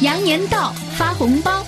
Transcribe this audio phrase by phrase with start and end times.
[0.00, 1.62] 羊年到，发红包！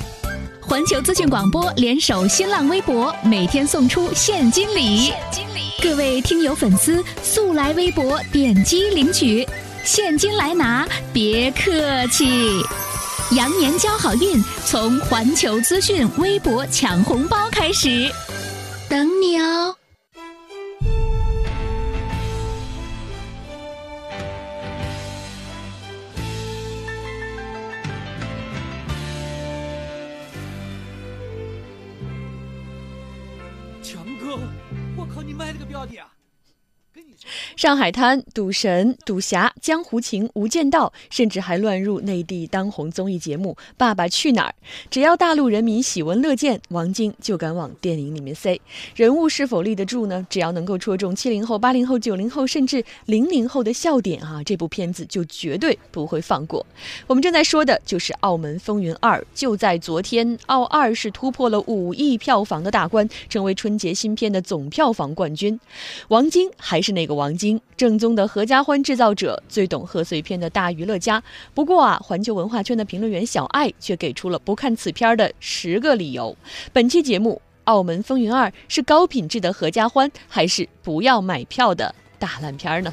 [0.59, 4.96] 环球资讯广播联手新浪微博，每天送出现金礼。
[4.96, 9.46] 现金礼，各位听友粉丝速来微博点击领取，
[9.84, 12.62] 现金来拿，别客气。
[13.32, 18.11] 羊年交好运，从环球资讯微博抢红包开始，
[18.89, 19.77] 等你哦。
[37.62, 44.55] 上海滩、赌神、赌侠、江湖情、无间道，甚至还乱入内地当红综艺节目《爸爸去哪儿》。
[44.91, 48.61] 只要大陆人民喜闻乐见，王晶就敢往电影里面塞。
[48.97, 50.27] 人物是否立得住呢？
[50.29, 56.67] 只要能够戳中七零后、八零后、九零后，甚至零零后的笑点啊，这部片子就绝对不会放过。
[57.06, 59.20] 我们正在说的就是《澳门风云二》。
[59.37, 65.61] 就在昨天，《澳二》是突破了五亿票房的大关，成为春节新片的总票房冠军。
[66.08, 67.52] 王晶还是那个王晶。
[67.77, 71.22] 正宗的合家欢制造者，最懂贺岁片的大娱乐家。
[71.55, 76.36] 不过啊，环球文化圈的评论员小爱却给出了不看此片的十个理由。
[76.73, 82.92] 本期节目《澳门风云二》是高品质的合家欢，还是不要买票的大烂片呢？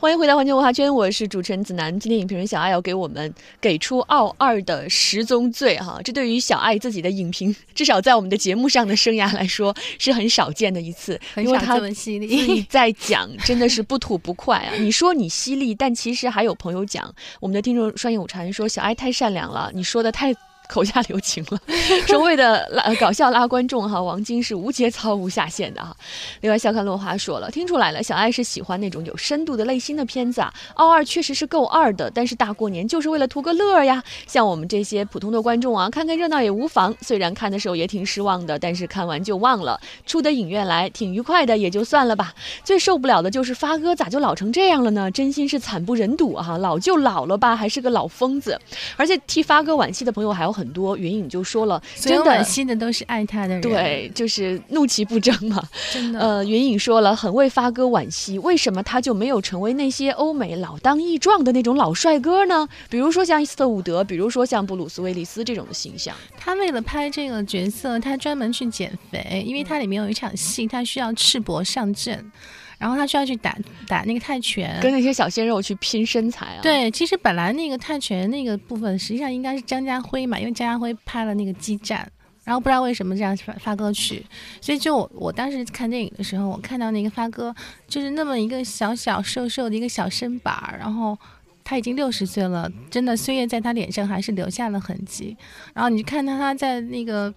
[0.00, 2.00] 欢迎回到环球文化圈，我是主持人子楠。
[2.00, 14.72] 今天影评人小爱要给我们给出《傲二》的十宗罪哈，这对于小爱自己的影评，至少在我们的节目上的生涯来说是很少见的一次，因为他自己在讲真的是不吐不快啊。
[14.80, 20.34] 你说你犀利，但其实还有朋友讲，我们的听众双影午禅说小爱太善良了，你说的太。
[20.70, 21.58] 口下留情了，
[22.06, 25.94] 所谓的拉搞笑拉观众哈，王晶是无节操无下限的哈。
[26.42, 30.54] 另外，笑看落花说了，听出来了，小爱是喜欢那种有深度的类型的片子啊。
[30.74, 34.00] 傲二确实是够二的，但是大过年就是为了图个乐呀。
[34.28, 36.94] 像我们这些普通的观众啊，看看热闹也无妨。
[37.00, 39.80] 虽然看的时候也挺失望的，但是看完就忘了。
[40.06, 42.32] 出得影院来挺愉快的，也就算了吧。
[42.62, 45.10] 最受不了的就是发哥咋就老成这样了呢？
[45.10, 46.56] 真心是惨不忍睹啊！
[46.58, 48.56] 老就老了吧，还是个老疯子。
[48.96, 50.59] 而且替发哥惋惜的朋友还有很。
[50.60, 55.66] 很多云影就说了，真的惋惜的都是爱他的人，对，就是怒其不争嘛。
[55.90, 62.68] 真的，呃，云影说了，很为发哥惋惜，为什么他就没有成为那些欧美老当益壮的那种老帅哥呢？
[62.90, 66.14] 比如说像伊斯特伍德，比如说像布鲁斯威利斯这种的形象。
[66.38, 72.30] 他为了拍这个角色，他专门去减肥，因为他里面有一场戏，他需要赤膊上阵。
[72.80, 73.54] 然后他需要去打
[73.86, 76.60] 打那个泰拳，跟那些小鲜肉去拼身材啊。
[76.62, 82.10] 对，其实本来那个泰拳那个部分，实际上应该是张家辉嘛，因为张家辉拍了那个激战，
[82.42, 84.24] 然后不知道为什么这样发发歌曲，
[84.62, 87.54] 所以就我我当时看电影的时候，我看到那个发哥
[87.86, 91.18] 就是那么一个小小瘦瘦的一个小身板儿，然后
[91.62, 95.36] 他已经六十岁了，真的岁月在他脸上还是留下了痕迹。
[95.74, 97.32] 然后你看他他在那个。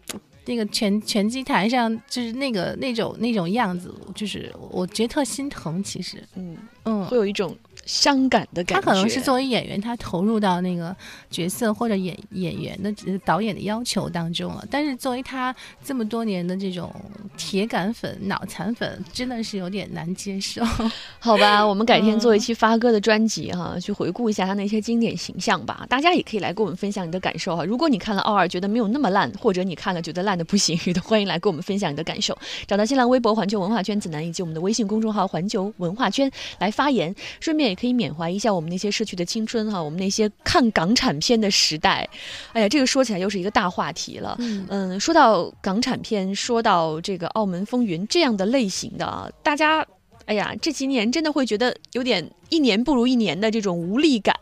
[0.45, 5.83] 那个拳拳击台上，就是那个那种那种样子，就是我觉得特心疼。
[5.83, 7.55] 其实，嗯嗯，会有一种。
[7.85, 8.81] 伤感的感觉。
[8.81, 10.95] 他可能是作为演员，他投入到那个
[11.29, 12.94] 角色或者演演员的
[13.25, 14.66] 导演的要求当中了。
[14.69, 16.93] 但是作为他这么多年的这种
[17.35, 20.63] 铁杆粉、脑残粉，真的是有点难接受。
[21.19, 25.85] 好吧， 我们改天做一期发哥的专辑哈，去回顾一下他那些经典形象吧。
[25.89, 27.66] 大家也可以来跟我们分享你的感受哈。
[27.66, 32.38] 如果你看了《奥二》觉得没有那么烂，或者你看了觉得烂的不行， 欢迎来跟我们分享你的感受。
[32.66, 37.72] 找到新浪微博环球文化圈子南以及我们的微信公众号环球文化圈来发言，顺便。
[37.73, 42.07] 也可以缅怀一下我们那些逝去的青春哈，我们那些看港产片的时代。
[42.53, 44.38] 哎呀，这个说起来又是一个大话题了。
[44.69, 49.85] 嗯，说到港产片，说到这个《澳门风云》这样的类型的啊，大家。
[50.25, 54.34] 哎呀，这几年真的会觉得有点一年不如一年的这种无力感。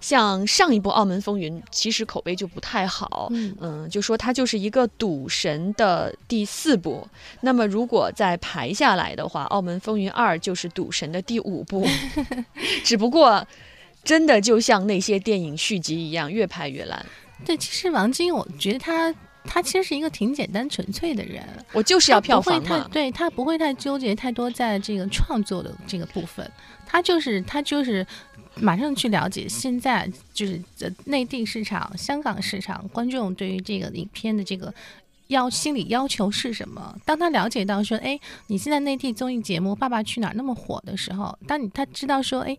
[0.00, 7.06] 像上一部《澳门风云》，其实口碑就不太好，嗯，就说它就是一个赌神的第四部。
[7.40, 11.86] 那么如果再排下来的话，《澳门风云二》就是赌神的第五部。
[12.84, 13.46] 只不过，
[14.02, 17.04] 真的就像那些电影续集一样，越拍越烂。
[17.44, 19.14] 对，其实王晶，我觉得他。
[19.44, 22.88] 他其实是一个挺简单纯粹的人，我就是要票房嘛。
[22.92, 26.50] 对他不会太纠结太多在这个创作的这个部分，
[26.86, 28.06] 他就是他就是
[28.56, 30.60] 马上去了解现在就是
[31.04, 34.72] 内地市场、香港市场观众对于这个影片的这个
[35.28, 36.96] 要心理要求是什么。
[37.04, 38.18] 当他了解到说，哎，
[38.48, 42.56] 你现在内地综艺节目《爸爸去哪儿》那么火的时候，当你他知道说，哎。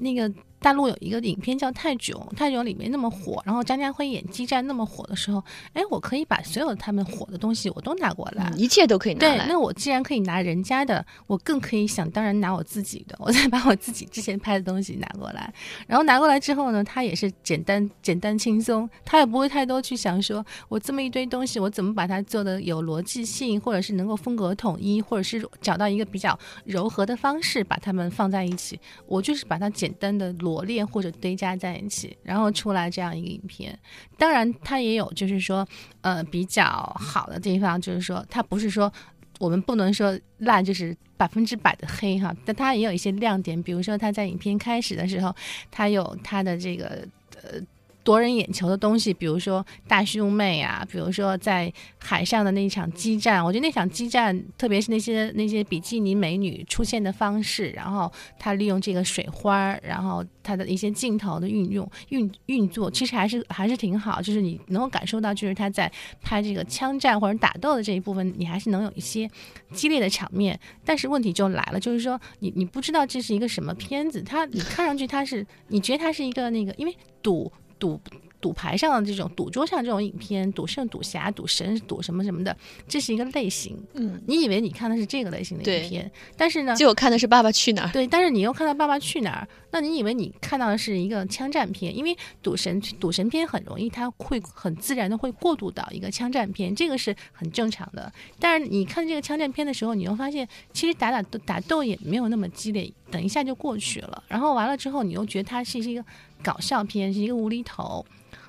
[0.00, 9.46] 那个大陆有一个影片叫《泰囧》，《泰囧》里面那么火，然后张家辉演激战那么火的时候，哎，我可以把所有他们火的东西我都拿过来，一切都可以拿对，来。
[9.46, 15.52] 那我既然可以拿人家的，我更可以想当然拿我自己的， 我再把我自己之前拍的东西拿过来，
[15.86, 33.78] 然后拿过来之后呢，他也是简单简单轻松，他也不会太多去想说我这么一堆东西，我怎么把它做的有逻辑性，或者是能够风格统一，或者是找到一个比较柔和的方式把它们放在一起，我就是把它简单的罗列或者堆加在一起，然后出来这样一个影片。
[34.16, 35.66] 当然，它也有就是说，
[36.00, 36.64] 呃，比较
[36.98, 38.92] 好的地方，就是说它不是说。
[39.38, 45.32] 我们不能说烂就是百分之百的黑哈，但它也有一些亮点，比如说它在影片开始的时候，
[45.70, 47.06] 它有它的这个
[47.42, 47.60] 呃。
[48.08, 69.30] 夺人眼球的东西，比如说大胸妹啊，比如说在海上的那一场激战，我觉得那场激战，特别是那些那些比基尼美女出现的方式，然后他利用这个水花，然后他的一些镜头的运用运运作，其实还是还是挺好，就是你能够感受到，就是他在拍这个枪战或者打斗的这一部分，你还是能有一些
[69.74, 70.58] 激烈的场面。
[70.82, 77.52] 但是问题就来了，就是说你你不知道这是一个什么片子，它你看上去它是你觉得它是一个那个，因为赌。
[77.78, 78.00] 赌
[78.40, 83.76] 赌牌上的这种赌桌上这种影片，赌圣、赌侠、赌神、赌什么什么的，这是一个类型。
[83.94, 87.88] 嗯，你以为你看的是这个类型的影片，但是呢，就我看的是《爸爸去哪儿》。
[87.92, 91.96] 对，但是你又看到《爸爸去哪儿》，那你以为你看到的是一个枪战片？
[91.96, 98.12] 因为赌神赌神片很容易，它会很自然的会过渡到一个枪战片，这个是很正常的。
[98.38, 104.22] 但是你看这个枪战片的时候，你又发现其实打打打斗也没有那么激烈，等一下就过去了。
[104.28, 106.04] 然后完了之后，你又觉得它是一个
[106.42, 108.04] 搞笑片，是一个无厘头。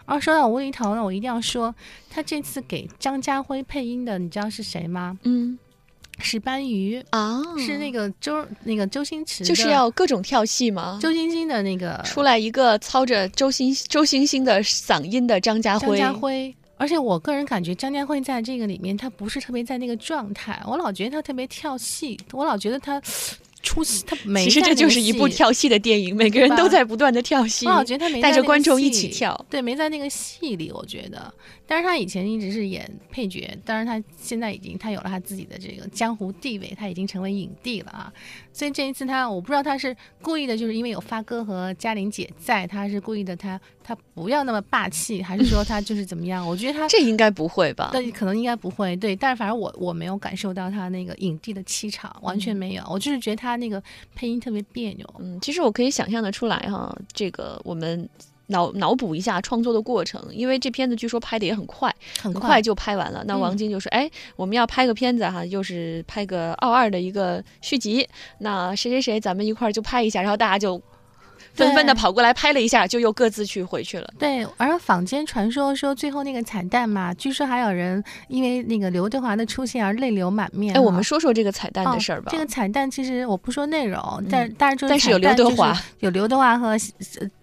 [0.05, 1.73] 而说到无厘头呢，我一定要说，
[2.09, 5.19] 他这次给张家辉配音的，你知道是谁吗？
[5.21, 5.59] 嗯，
[6.17, 10.97] 石斑鱼啊，是那个周那个周星驰，就是要各种跳戏吗？
[10.99, 15.95] 周星星的那个出来一个操着周星周星星的嗓音的张家辉。
[15.95, 22.99] 张家辉，而且我个人感觉张家辉在这个里面，他不是特别在那个状态，我老觉得他特别跳戏，我老觉得他。
[23.61, 24.43] 出戏，他没。
[24.43, 27.67] 其实这就是一部跳戏的电影，每个人都在不断的跳戏。
[27.67, 30.71] 我觉得他没带着观众一起跳，对，没在那个戏里。
[30.71, 31.33] 我觉得，
[31.71, 38.11] 但是他以前一直是演配角，当然他现在已经他有了他自己的这个江湖地位，他已经成为影帝了啊。
[38.51, 46.43] 所以这一次他，我不知道他是故意的，就是因为有发哥和嘉玲姐在，他是故意的，他他不要那么霸气，还是说他就是怎么样？
[46.45, 47.91] 我觉得他这应该不会吧？
[47.93, 49.15] 对可能应该不会，对。
[49.15, 52.83] 但是反正我我没有感受到他那个影帝的气场，完全没有。
[52.89, 53.81] 我就是觉得他那个
[54.15, 55.07] 配音特别别扭。
[55.19, 58.09] 嗯，其实我可以想象的出来哈，这个我们。
[58.49, 63.23] 脑脑补一下创作的过程，因为这片子据说拍的也很快，很快就拍完了。
[63.25, 68.07] 那王晶就说：“哎，我们要拍个片子哈，又是拍个奥二的一个续集。
[68.39, 70.81] 那谁谁谁，咱们一块儿就拍一下。”然后大家就
[71.59, 74.09] 纷纷的跑过来拍了一下，就又各自去回去了。
[74.17, 80.75] 对，而坊间传说说最后那个彩蛋嘛，据说还有人因为那个刘德华的出现而泪流满面。
[80.75, 82.29] 哎，我们说说这个彩蛋的事儿吧。
[82.31, 86.77] 这个彩蛋其实我不说内容，但但是就是但是有刘德华，有刘德华和。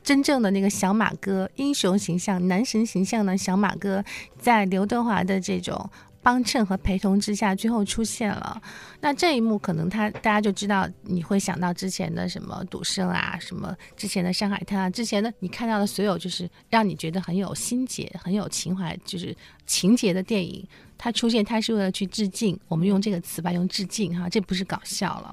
[0.02, 4.04] 真正的那个小马哥，英雄形象、男神形象的小马哥，
[4.38, 5.90] 在刘德华的这种
[6.26, 8.60] 帮衬和陪同之下，最后出现了。
[9.00, 19.32] 那这一幕可能他大家就知道，你会想到之前的什么赌圣啊，什么之前的上海滩啊，之前的你看到的所有，就是让你觉得很有心结、很有情怀，就是
[19.66, 20.66] 情节的电影，
[20.98, 22.58] 它出现，它是为了去致敬。
[22.66, 25.32] 我们用这个词吧，用致敬哈，这不是搞笑了。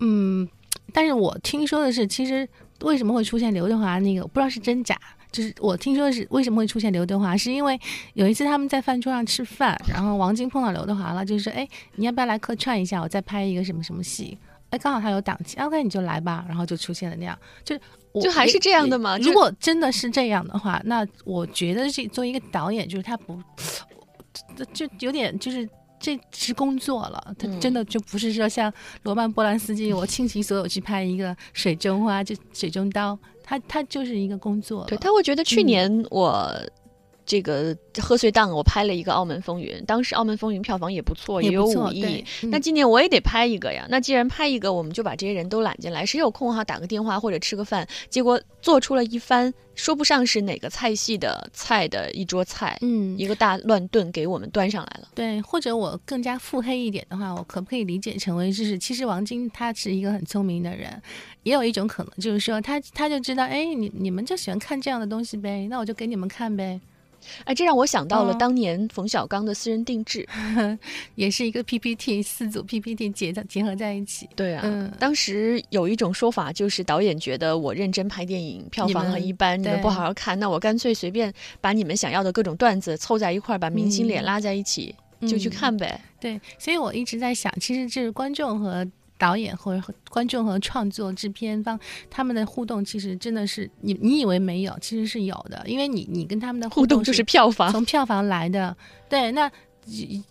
[0.00, 0.48] 嗯，
[0.90, 2.48] 但是我听说的是，其实。
[2.80, 4.22] 为什么会出现刘德华那个？
[4.22, 4.98] 我不知道是真假。
[5.34, 7.76] 就是我听说是为什么会出现刘德华，是因为
[8.12, 13.02] 有一次他们在饭桌上吃饭，然后王晶碰到刘德华了，就是说，哎，你要不要来客串一下？
[13.02, 14.38] 我再拍一个什么什么戏？
[14.70, 16.44] 哎，刚好他有档期，OK，你就来吧。
[16.46, 17.76] 然后就出现了那样，就
[18.22, 19.18] 就还是这样的吗？
[19.18, 23.36] 如果真的是这样的话，那我觉得这作为一个导演，就是他不，
[24.72, 25.68] 就有点就是。
[26.00, 28.70] 这是工作了，他真的就不是说像
[29.04, 34.84] 罗曼·波兰斯基，我倾其所有去拍一个水中花，就水中刀，他他就是一个工作。
[34.86, 36.50] 对他会觉得去年我。
[37.26, 42.24] 这个贺岁档我拍了一个《澳门风云》，当时《澳门风云》票房也不错，也有五亿。
[42.42, 43.86] 那今年我也得拍一个呀。
[43.88, 47.86] 那既然拍一个，我们就把这些人都揽进来，谁有空哈打个电话或者吃个饭。
[48.10, 55.08] 结果做出了一番说不上是哪个菜系的菜的一桌菜，嗯，一个大乱炖给我们端上来了。
[55.14, 61.00] 对，或者我更加腹黑一点的话，我可不可以理解成为就是其实王晶他是一个很聪明的人，
[61.42, 66.78] 也有一种可能就是说他他就知道，哎，你你们就喜欢看这样的东西呗，那我就给你们看呗。
[67.44, 70.26] 哎，这让我想到了嗯当年冯小刚的私人定制。
[71.14, 74.28] 也是一个 PPT 四组 PPT 结的结合在一起。
[74.34, 86.00] 对啊，嗯当时有一种说法，就是导演觉得我认真拍电影，票房很一般，你们对不好好看，那我干脆随便把你们想要的各种段子凑在一块儿，把明星脸嗯拉在一起，就去嗯看呗。
[86.20, 91.78] 对，所以我一直在想，其实这是观众和导演或者和观众和创作制片方
[92.10, 98.76] 他们的互动，其实真的是你你以为没有，其实是有的，因为你你跟他们的互动就是票房，从票房来的。
[99.08, 99.50] 对，那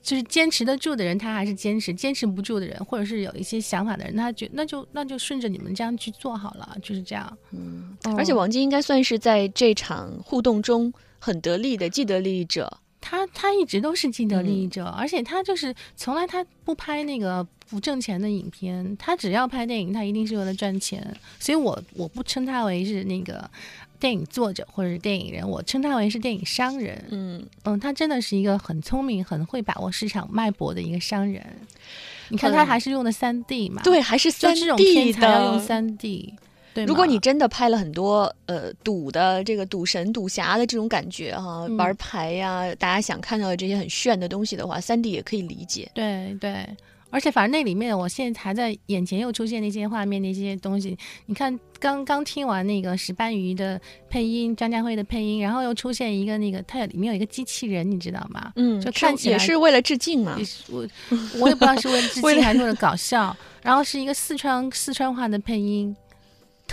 [0.01, 7.37] 就是坚持得住的人，他还是坚持；坚持不住的人，或者是有一些想法的人，他觉那就那就顺着你们这样去做好了，就是这样。
[7.51, 12.79] 嗯，嗯而且王晶应该算是在这场互动中很得力的既得利益者。
[13.03, 21.05] 他他一直都是既得利嗯益者，而且他就是从来他不拍那个不挣钱的影片，他只要拍电影，他一定是为了赚钱。
[21.37, 23.49] 所以我我不称他为是那个
[23.99, 27.03] 电影作者或者是电影人，我称他为是电影商人。
[27.09, 31.45] 嗯，嗯，他真的是一个很聪明、很会把握市场脉搏的一个商人。
[32.29, 35.63] 你看他嗯还是用的三 D 嘛？，对，还是三就这种 D 片才要用的。
[35.63, 36.33] 三 D。
[36.73, 45.89] 对，如果你真的拍了很多呃赌的这个赌神赌侠的这种感觉哈、嗯玩牌呀、大家想看到的这些很炫的东西的话，三 D 也可以理解。
[45.93, 46.67] 对对，
[47.09, 50.97] 而且反正那里面，我现在还在眼前又出现那些画面、那些东西。
[51.27, 58.51] 你看，刚刚听完那个石斑鱼的配音，张家辉的配音，然后又出现一个那个，它有里面有一个机器人，你知道吗？
[58.55, 60.39] 嗯，就看起来也是为了致敬嘛
[60.69, 60.87] 我
[61.39, 63.35] 我也不知道是为了致敬 还是为了搞笑。
[63.61, 65.95] 然后是一个四川四川话的配音，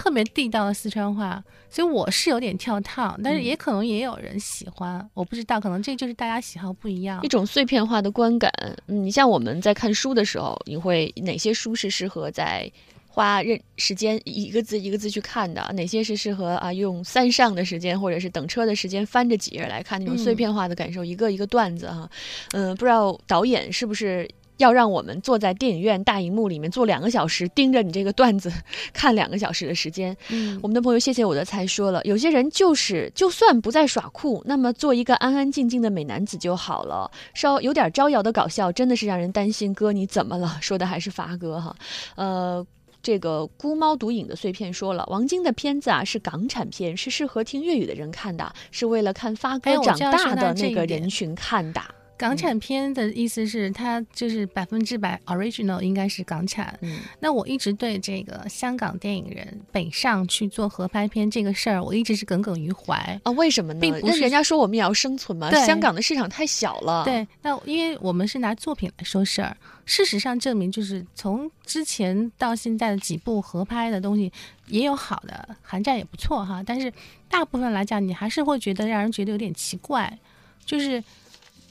[0.01, 7.29] 特别地道的四川话，所以我是有点跳套，但是嗯也可能也有人喜欢，我不知道，可能这就是大家喜好不一样一。
[7.29, 8.51] 种碎片化的观感。
[8.87, 12.73] 嗯，你像我们在看书的时候，你会哪些书是适合在
[13.07, 15.61] 花认时间一个字一个字去看的？
[15.75, 22.09] 哪些是适合啊用三上的时间或者是等车的时间翻着几页来看那种嗯碎片化的感受，一个一个段子哈。
[22.53, 24.27] 嗯，不知道导演是不是。
[24.61, 28.53] 要让我们坐在电影院大荧幕里面坐两个小时，盯着你这个段子
[28.95, 37.11] 看两个小时的时间，嗯我们的朋友谢谢我的才说了，有些人就是就算不再耍酷，那么做一个安安静静的美男子就好了。
[37.35, 39.75] 稍有点招摇的搞笑，真的是让人担心。
[39.75, 40.59] 哥，你怎么了？
[40.61, 41.75] 说的还是发哥哈，
[42.17, 42.67] 呃。
[43.03, 51.81] 这个孤猫独影的碎片说了，王晶的片子啊是港产片，是适合听粤语的人看的，是为了看发哎哥长大的那个人群看的。
[52.21, 56.79] 港产片的意思是它就是百分之百 original 应该是港产。
[56.83, 63.19] 嗯那我一直对这个香港电影人北上去做合拍片这个事儿，我一直是耿耿于怀。
[63.25, 63.81] 啊，为什么呢？
[63.81, 74.31] 并不是人家说我们也要生存嘛，对香港的市场太小了。，对，那因为我们是拿作品来说事儿，事实上证明就是从之前到现在的几部合拍的东西，
[74.67, 76.93] 也有好的，韩战也不错哈，但是
[77.31, 80.19] 大部分来讲，你还是会觉得让人觉得有点奇怪，
[80.67, 81.03] 就是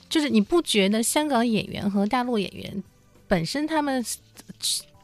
[0.10, 2.84] 就是你不觉得香港演员和大陆演员
[3.28, 4.04] 本身他们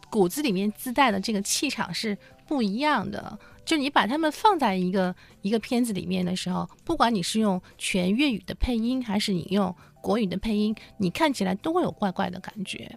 [0.09, 3.37] 骨子里面自带的这个气场是不一样的？
[3.63, 12.89] 就你把他们放在一个一个片子里面的时候，不管你是用全粤语的配音，还是你用国语的配音，你看起来都会有怪怪的感觉。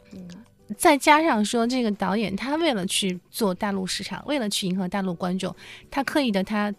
[0.77, 5.55] 再加上说，这个导演他为了去做大陆市场，为了去迎合大陆观众，
[5.91, 6.73] 他刻意的他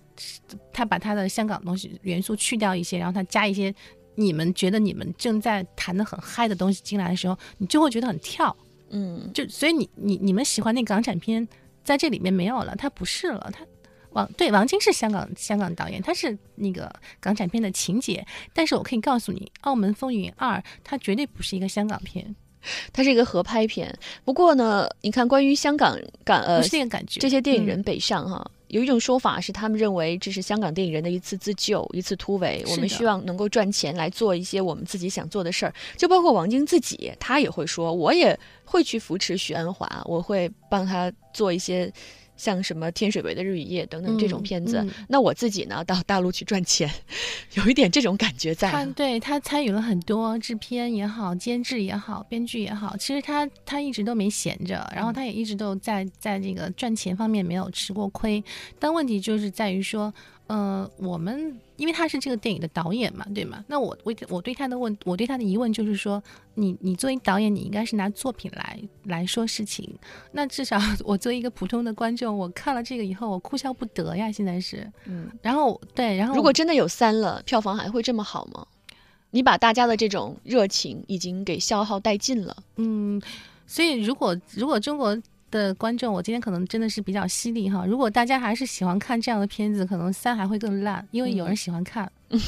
[0.72, 3.74] 他把他的香港东西元素去掉一些，然后他加一些
[4.20, 8.56] 你们觉得你们正在谈的很嗨的东西进来的时候，你就会觉得很跳。
[8.90, 11.48] 嗯，就所以你你你们喜欢那港产片，
[11.84, 13.66] 在这里面没有了，它不是了，它
[14.12, 22.36] 王对王晶是香港香港导演，他是那个港产片的情节，但是我可以告诉你，《澳门风云二》它绝对不是一个香港片，
[22.92, 23.96] 它是一个合拍片。
[24.26, 27.20] 不过呢，你看关于香港港呃不是那个感觉。
[27.20, 28.52] 这些电影人嗯北上哈。
[28.70, 32.64] 有一种说法是，他们认为这是香港电影人的一次自救，一次突围。
[32.68, 41.92] 我们希望能够赚钱来做一些我们自己想做的事儿，就包括王晶自己，他也会说，我也会去扶持许鞍华，我会帮他做一些
[42.40, 44.78] 像什么《天水围的日与夜》等等这种嗯片子。
[44.78, 46.90] 嗯那我自己呢，到大陆去赚钱，
[47.56, 48.86] 有一点这种感觉在他啊。
[48.96, 58.42] 对他参与了很多制片也好、监制也好、编剧也好，其实他他一直都没闲着，然后他也一直都在在这个赚钱方面没有吃过亏。
[58.80, 60.14] 但问题就是在于说，
[60.50, 63.64] 呃，我们因为他是这个电影的导演嘛，对吗？
[63.68, 66.22] 那我我我对他的问，我对他的疑问就是说，
[66.56, 69.88] 你你作为导演，你应该是拿作品来来说事情。
[70.32, 74.92] 那至少我作为一个普通的观众，我看了这个以后，我哭笑不得呀，现在是。
[75.06, 78.66] 嗯，然后对，然后如果真的有三了，票房还会这么好吗？
[79.30, 82.58] 你把大家的这种热情已经给消耗殆尽了。
[82.78, 83.22] 嗯，
[83.68, 85.16] 所以如果如果中国
[85.52, 87.86] 的观众，我今天可能真的是比较犀利哈。
[87.86, 92.12] 如果大家还是喜欢看这样的片子，可能三还会更烂，因为有人喜欢看。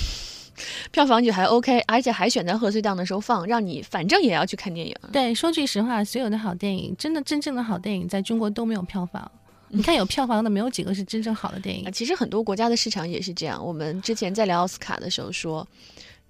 [0.91, 4.95] 票房就还 OK，而且还选在贺岁档的时候放，让你反正也要去看电影。
[5.11, 9.31] 对，说句实话，所有的好电影，真的真正的好电影，在中国都没有票房。
[9.69, 11.89] 你看有票房的，没有几个是真正好的电影。
[11.91, 13.65] 其实很多国家的市场也是这样。
[13.65, 15.65] 我们之前在聊奥斯卡的时候说，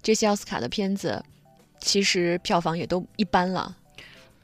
[0.00, 1.22] 这些奥斯卡的片子，
[1.80, 3.76] 其实票房也都一般了。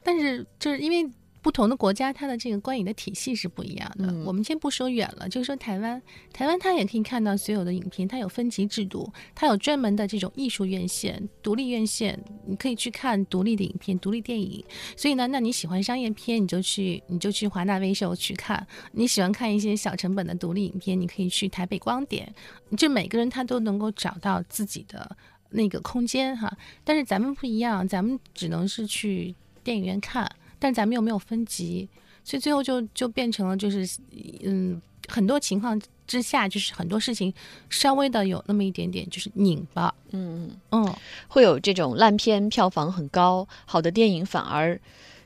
[0.03, 1.09] 但是就是因为。
[1.41, 4.13] 不同的国家，它的这个观影的体系是不一样的。
[4.25, 6.01] 我们先不说远了，就说台湾，
[6.33, 14.63] 台湾它也可以看到所有的影片，它有分级制度，它有专门的这种艺术院线、独立院线，你可以去看独立的影片、独立电影。
[14.97, 22.33] 所以呢，那你喜欢商业片，你就去你就去华纳威秀去看；你喜欢看一些小成本的独立影片，你可以去台北光点。
[22.75, 25.15] 就每个人他都能够找到自己的
[25.51, 26.51] 那个空间哈。
[26.83, 30.29] 但是咱们不一样，咱们只能是去电影院看。
[30.59, 31.87] 但咱们又没有分级，
[32.23, 33.99] 所以最后就就变成了就是，
[34.43, 37.33] 嗯，很多情况之下，就是很多事情
[37.69, 40.93] 稍微的有那么一点点就是拧巴，嗯嗯，
[41.27, 44.79] 会有这种烂片票房很高，好的电影反而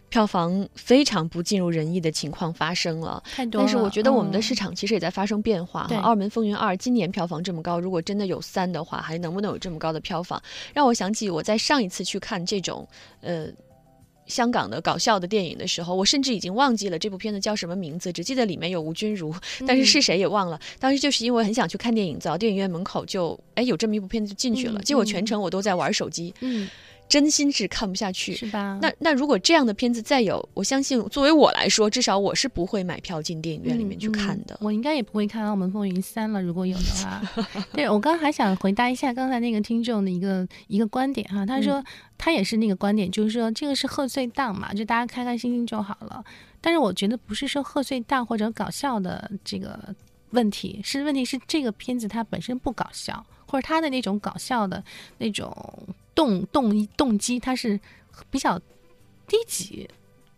[0.10, 3.24] 票房非常不尽如人意的情况发生了。
[3.34, 5.88] 太多但是我觉得我们的市场其实也在发生变化。
[5.88, 10.40] 哈，《澳门风云二》今年票房这么高，如果真的有三的话，还能不能有这么高的票房？
[10.72, 12.88] 让我想起我在上一次去看这种，
[13.22, 13.48] 呃。
[14.28, 19.34] 香港的搞笑的电影的时候，我甚至已经忘记了这部片子叫什么名字，只记得里面有吴君如，
[19.68, 20.60] 但是是谁也忘了。
[20.80, 26.34] 当时就是因为很想去看电影，走到电影院门口就哎有这么一部片子就进去了，结果全程我都在玩手机。
[26.42, 26.70] 嗯。
[27.14, 28.80] 真心是看不下去，是吧？
[28.82, 34.58] 那那如果这样的片子再有，我相信作为我来说，至少我是不会买票进电影院里面去看的。
[34.60, 37.22] 我应该也不会看《澳门风云三》了，如果有的话。
[37.72, 41.84] 对，我刚刚还想回答一下刚才那个听众的一个一个观点哈，他说
[42.18, 46.26] 他也是那个观点，就是说这个是贺岁档嘛，就大家开开心心就好了。
[46.62, 49.78] 但是我觉得不是说贺岁档或者搞笑的这个
[50.32, 54.84] 问题，是问题是这个片子它本身不搞笑，或者它的那种搞笑的
[55.20, 55.54] 那种。
[56.16, 57.80] 动动动机，它是
[58.30, 58.60] 比较
[59.28, 59.90] 低级。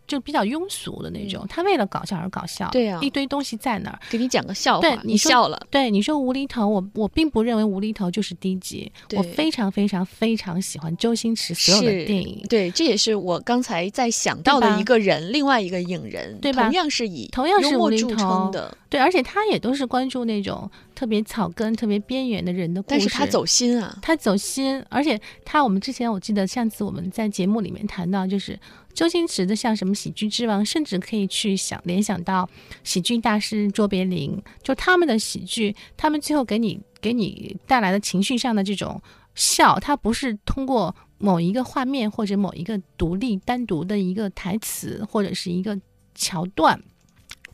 [0.06, 5.60] 就比较庸俗的那种，他为了搞笑而搞笑，对呀，一堆东西在那儿，给你讲个笑话，你笑了。
[5.68, 16.62] 对你说无厘头，我我并不认为无厘头就是低级，我非常非常非常喜欢周星驰所有的电影，对，这也是我刚才在想到的一个人，另外一个影人，对吧？
[16.62, 28.58] 同样是以同样是无厘头的，对，而且他也都是关注那种特别草根、特别边缘的人的故事，但是他走心啊，他走心，而且他我们之前我记得上次我们在节目里面谈到就是。
[28.96, 32.48] 周星驰的像什么喜剧之王，甚至可以去想联想到
[32.82, 38.98] 喜剧大师卓别林，就他们的喜剧，他们最后给你给你带来的情绪上的这种
[39.34, 45.78] 笑，他不是通过某一个画面或者某一个独立单独的一个台词或者是一个
[46.14, 46.82] 桥段，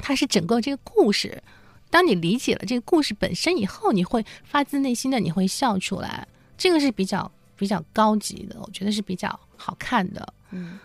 [0.02, 1.42] 它是整个这个故事。
[1.88, 6.26] 当你理解了这个故事本身以后，你会发自内心的你会笑出来，
[6.58, 10.78] 这个是比较比较高级的，我觉得是比较好看的，嗯。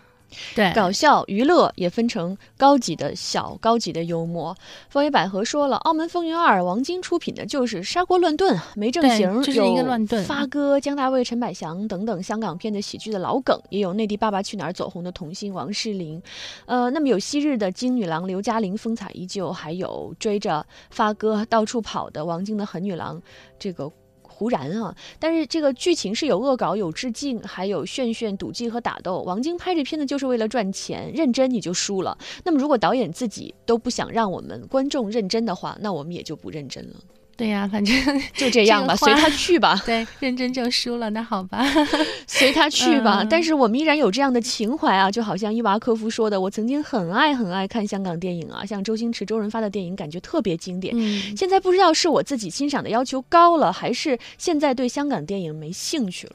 [0.54, 4.54] 对，搞笑娱乐也分成高级的小、高级的幽默。
[4.90, 10.22] 风云百合说了，《澳门风云二》王晶出品的就是砂锅乱炖，没正形，就是一个乱炖。
[10.24, 16.22] 发哥、姜大卫、陈百祥等等香港片的喜剧的老梗，也有内地《爸爸去哪儿》走红的童星王诗龄。
[16.66, 23.20] 呃，那么有昔日的金女郎刘嘉玲，风采依旧，还有追着发哥到处跑的王晶的狠女郎，
[23.58, 23.90] 这个。
[24.38, 24.94] 胡然啊！
[25.18, 29.22] 但是这个剧情是有恶搞、有致敬，还有炫炫、赌技和打斗。
[29.22, 32.16] 王晶拍这片子就是为了赚钱，认真你就输了。
[32.44, 36.94] 那么如果导演自己都不想让我们观众认真的话，那我们也就不认真了。
[37.38, 37.94] 对呀，反正
[38.34, 39.80] 就这样吧，随他去吧。
[39.86, 41.64] 对，认真就输了，那好吧，
[42.26, 43.24] 随他去吧。
[43.30, 50.92] 但是我们依然有这样的情怀啊，就好像伊娃科夫说的：“我曾经很爱很爱看香港电影啊，像周星驰、周润发的电影，感觉特别经典。
[51.36, 56.32] 现在不知道是我自己欣赏的要求高了，还是现在对香港电影没兴趣了。”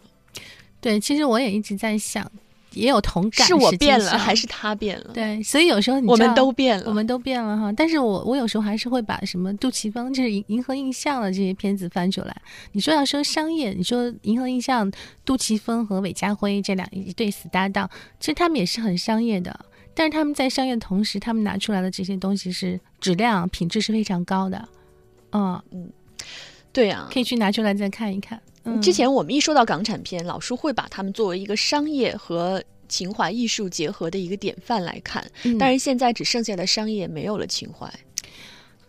[0.80, 2.32] 对，其实我也一直在想。
[2.74, 5.12] 也有同感，是我变了还是他变了？
[5.14, 7.72] 对，所以有时候我们都变了，我们都变了哈。
[7.72, 12.36] 但是我我有时候还是会把什么杜琪峰，就是银银河印象的这些片子翻出来。
[12.72, 14.92] 你说要说商业，你说银河印象，
[15.24, 19.58] 杜琪峰和韦家辉这两一对死搭档，其实他们也是很商业的。
[19.96, 24.68] 但是他们在商业的同时，他们拿出来的这些东西是质量品质是非常高的。
[25.32, 25.92] 嗯嗯，
[26.72, 28.42] 对呀，可以去拿出来再看一看。
[28.82, 35.26] 之前我们一说到港产片，老叔会把他们作为一个商业和情怀艺术结合的一个典范来看。
[35.60, 37.92] 但是现在只剩下的商业，没有了情怀。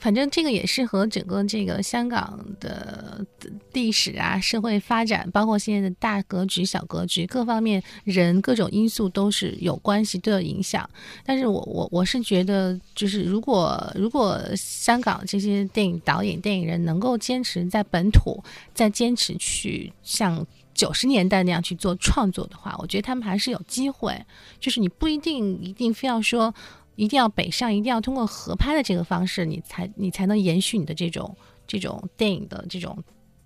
[0.04, 3.24] 反正这个也是和整个这个香港的
[3.72, 10.86] 历史啊、社会发展，包括现在的大格局、小格局各方面人各种因素都是有关系，都有影响。
[11.24, 24.14] 但是我我我是觉得，就是如果如果香港这些电影导演、电影人能够坚持在本土，再坚持去像九十年代那样去做创作的话，我觉得他们还是有机会。
[24.60, 26.54] 就是你不一定一定非要说。
[26.96, 32.96] 一定要北上，一定要通过合拍的这个方式，你才你才能延续你的这种这种电影的这种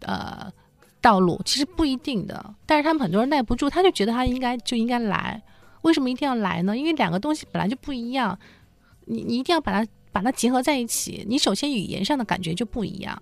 [0.01, 0.53] 呃
[1.01, 1.41] 道路。
[1.45, 5.43] 其实不一定的，但是他们很多人耐不住，他就觉得他应该就应该来。
[5.83, 6.77] 为什么一定要来呢？
[6.77, 8.39] 因为两个东西本来就不一样，
[9.07, 11.25] 你你一定要把它把它结合在一起。
[11.29, 13.21] 你首先语言上的感觉就不一样，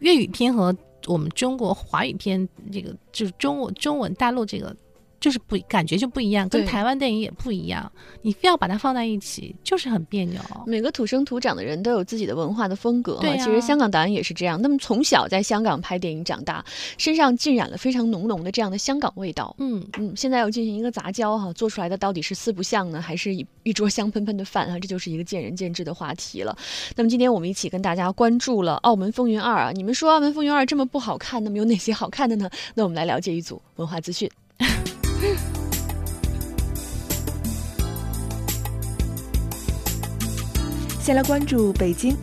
[0.00, 0.74] 粤语片和
[1.06, 4.74] 我们中国华语片这个就是中文中文大陆这个。
[5.22, 7.90] 就是不感觉就不一样，跟台湾电影也不一样。
[8.22, 10.40] 你非要把它放在一起，就是很别扭。
[10.66, 13.18] 每个土生土长的人都有自己的文化的风格。
[13.20, 14.60] 对，其实香港导演也是这样。
[14.60, 16.64] 那么从小在香港拍电影长大，
[16.98, 19.54] 身上浸染了非常浓浓的这样的香港味道。
[19.60, 24.76] 嗯嗯，现在要进行一个杂交哈，做出来的到底是四不像呢，还是一一桌香喷喷的饭啊？
[24.80, 26.56] 这就是一个见仁见智的话题了。
[26.96, 29.70] 那么今天我们一起跟大家关注了《澳门风云二》啊。
[29.72, 32.50] 你们说《澳门风云二》这么不好看，那么有哪些好看的呢？
[32.74, 34.28] 那我们来了解一组文化资讯。
[41.02, 42.14] 先来关注北京，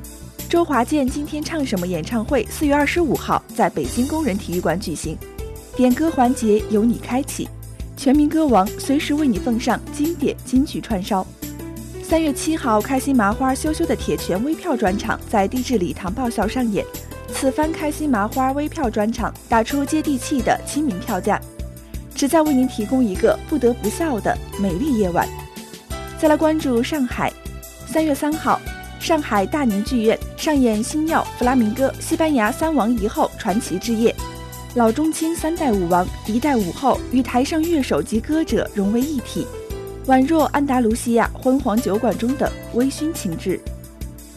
[0.47, 2.47] 周华健今天唱什么演唱会？
[2.49, 5.17] 四月二十五号在北京工人体育馆举行，
[5.75, 7.45] 点歌环节由你开启，
[7.97, 11.27] 全民歌王随时为你奉上经典金曲串烧。
[12.01, 16.85] 三月七号，开心麻花羞羞的铁拳微票专场在地质礼堂爆笑上演，
[17.33, 21.37] 此番开心麻花微票专场打出接地气的亲民票价。
[22.15, 25.27] 旨在为您提供一个不得不笑的美丽夜晚。
[26.17, 27.31] 再来关注上海，
[27.91, 28.62] 三月三号，
[28.99, 34.15] 上海大宁剧院上演星耀、弗拉明戈、西班牙三王一后传奇之夜，
[34.75, 39.47] 老中青三代舞王，一代舞后与台上乐手及歌者融为一体，
[40.06, 43.60] 宛若安达卢西亚昏黄酒馆中的微醺情致。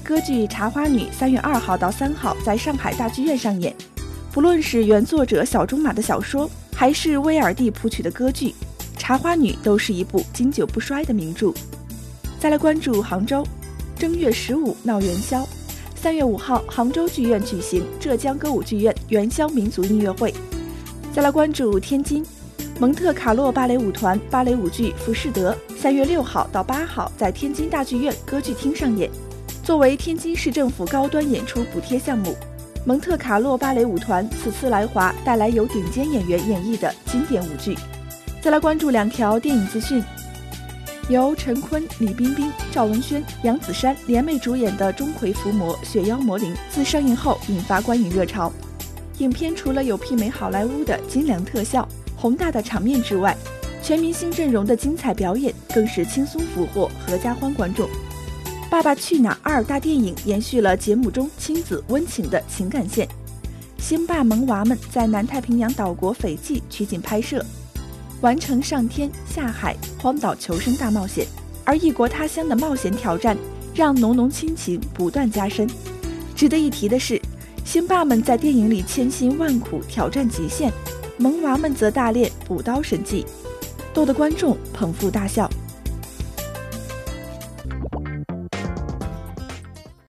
[0.02, 3.74] 歌剧《茶花女》三月二号到三号在上海大剧院上演，
[4.32, 6.48] 不论是原作者小仲马的小说。
[6.74, 8.48] 还是威尔第谱曲的歌剧
[8.98, 11.52] 《茶花女》都是一部经久不衰的名著。
[12.42, 13.46] 再来关注杭州，
[13.96, 15.46] 正月十五闹元宵，
[15.94, 20.34] 三月五号杭州剧院举行浙江歌舞剧院元宵民族音乐会。
[21.14, 22.26] 再来关注天津，
[22.80, 29.08] 蒙特卡洛芭蕾舞团芭蕾舞剧《浮士德》三月六号到八号在天津大剧院歌剧厅上演，
[29.62, 32.34] 作为天津市政府高端演出补贴项目。
[32.84, 37.78] 蒙特卡洛芭蕾舞团此次来华，带来由顶尖演员演绎的经典舞剧。
[38.40, 40.02] 再来关注两条电影资讯：
[41.08, 48.52] 由陈坤、李冰冰、赵文轩、杨子姗联袂主演的钟馗伏魔·雪妖魔灵自上映后引发观影热潮。
[49.18, 51.86] 影片除了有媲美好莱坞的精良特效、
[52.16, 53.36] 宏大的场面之外，
[53.82, 57.86] 全明星阵容的精彩表演更是轻松俘获合家欢观众。
[58.70, 63.08] 《爸爸去哪儿二》大电影延续了节目中亲子温情的情感线，
[63.76, 67.44] 星爸萌娃们在南太平洋岛国斐济取景拍摄，
[68.22, 71.26] 完成上天下海荒岛求生大冒险。
[71.64, 73.36] 而异国他乡的冒险挑战
[73.72, 75.68] 让浓浓亲情不断加深。
[76.34, 77.20] 值得一提的是，
[77.64, 80.72] 星爸们在电影里千辛万苦挑战极限，
[81.18, 83.24] 萌娃们则大练补刀神技，
[83.94, 85.48] 逗得观众捧腹大笑。